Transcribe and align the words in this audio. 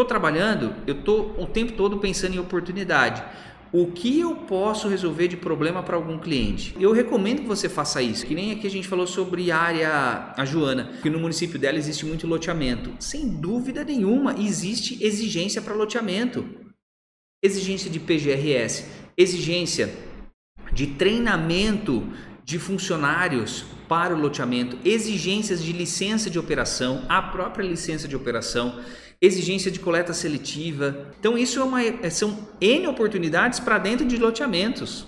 Estou 0.00 0.08
trabalhando, 0.08 0.74
eu 0.86 0.94
estou 0.94 1.36
o 1.38 1.44
tempo 1.44 1.72
todo 1.72 1.98
pensando 1.98 2.34
em 2.34 2.38
oportunidade. 2.38 3.22
O 3.70 3.92
que 3.92 4.18
eu 4.18 4.34
posso 4.34 4.88
resolver 4.88 5.28
de 5.28 5.36
problema 5.36 5.82
para 5.82 5.94
algum 5.94 6.18
cliente? 6.18 6.74
Eu 6.80 6.90
recomendo 6.90 7.42
que 7.42 7.46
você 7.46 7.68
faça 7.68 8.00
isso. 8.00 8.24
Que 8.24 8.34
nem 8.34 8.50
aqui 8.50 8.66
a 8.66 8.70
gente 8.70 8.88
falou 8.88 9.06
sobre 9.06 9.52
a 9.52 9.58
área, 9.58 10.32
a 10.38 10.44
Joana, 10.46 10.90
que 11.02 11.10
no 11.10 11.18
município 11.20 11.58
dela 11.58 11.76
existe 11.76 12.06
muito 12.06 12.26
loteamento. 12.26 12.94
Sem 12.98 13.28
dúvida 13.28 13.84
nenhuma, 13.84 14.34
existe 14.40 15.04
exigência 15.04 15.60
para 15.60 15.74
loteamento. 15.74 16.48
Exigência 17.44 17.90
de 17.90 18.00
PGRS, 18.00 18.86
exigência 19.18 19.94
de 20.72 20.86
treinamento 20.86 22.10
de 22.50 22.58
funcionários 22.58 23.64
para 23.88 24.12
o 24.12 24.20
loteamento, 24.20 24.76
exigências 24.84 25.62
de 25.62 25.72
licença 25.72 26.28
de 26.28 26.36
operação, 26.36 27.04
a 27.08 27.22
própria 27.22 27.64
licença 27.64 28.08
de 28.08 28.16
operação 28.16 28.80
exigência 29.20 29.70
de 29.70 29.78
coleta 29.78 30.12
seletiva. 30.12 31.12
Então 31.20 31.38
isso 31.38 31.60
é 31.60 31.62
uma, 31.62 32.10
são 32.10 32.48
N 32.60 32.88
oportunidades 32.88 33.60
para 33.60 33.78
dentro 33.78 34.04
de 34.04 34.16
loteamentos. 34.16 35.06